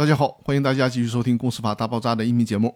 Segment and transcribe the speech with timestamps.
[0.00, 2.74] 大家好，欢迎大家继续收听《公司法大爆炸》的音频节目。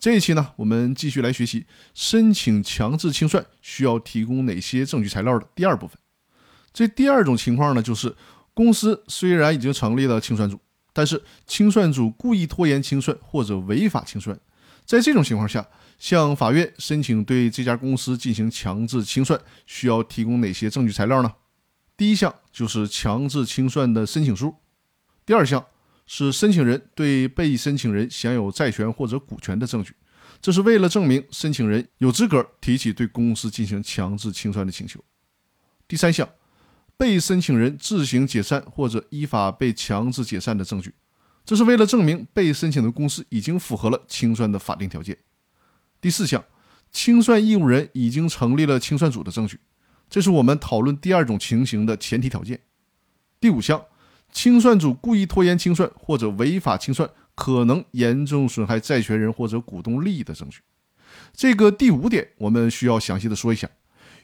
[0.00, 5.96] 这一期呢，我们继续来学习申请强制清算需要提供哪些证据材料的第二部分。
[6.72, 8.12] 这第二种情况呢，就是
[8.54, 10.58] 公司虽然已经成立了清算组，
[10.92, 14.36] 但是清算组故意拖延清算或者违法清算。
[14.84, 15.64] 在这种情况下，
[16.00, 21.32] 向法院申请对这家公司进行强制清算，需要提供哪些证据材料呢？
[21.96, 24.56] 第一项就是强制清算的申请书，
[25.24, 25.64] 第二项。
[26.06, 29.94] 是申请人对被申请人享有债权或者股权的证据，
[30.40, 35.02] 这是为了证明申请人有资格提起对公司进行强制清算的请求。
[35.88, 36.28] 第三项，
[36.98, 40.94] 被申请人自行解散或者依法被强制解散的证据，
[41.44, 45.16] 这是为了证明被申请的公司已经符合了清算的法定条件。
[46.02, 46.44] 第四项，
[46.92, 49.58] 清算义务人已经成立了清算组的证据，
[50.10, 52.60] 这是我们讨论第二种情形的前提条件。
[53.40, 53.82] 第五项。
[54.34, 60.58] 清算组故意拖延清算或者违法清算，可能严重损害债权人或者股东利益的证据。
[61.32, 63.70] 这个第五点，我们需要详细的说一下。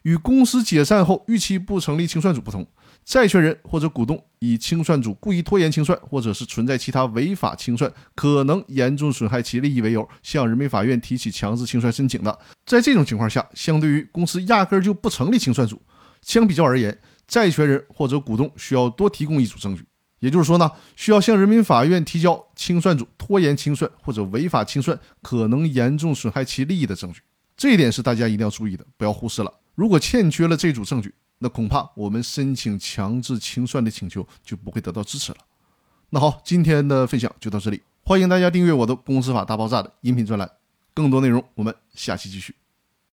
[0.03, 2.67] 与公司解散后逾期不成立清算组不同，
[3.05, 15.81] 债权人或者股东以清算组故意拖延清算，或者是存在其他违法清算，可能严重损害其利益为由，向人民法院提起强制清算申请的，在这种情况下，相对于公司压根儿就不成立清算组，
[16.23, 16.99] 相比较而言，
[17.29, 19.85] 债权人或者股东需要多提供一组证据。
[20.21, 27.21] 也就是说呢，需要向人民法院提交清算组拖延清算或者违法清算，可能严重损害其利益的证据。
[27.57, 29.53] 这一点是大家一定要注意的，不要忽视了。
[29.75, 35.39] 如果欠缺了这组证据，那恐怕我们申请强制清算的请求就不会得到支持了。
[36.11, 40.51] 那好，今天的分享就到这里，欢迎大家订阅我的《公司法大爆炸》的音频专栏，
[40.93, 42.55] 更多内容我们下期继续。